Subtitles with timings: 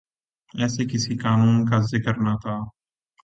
[0.53, 2.55] ایسے کسی قانون کا ذکر نہ تھا۔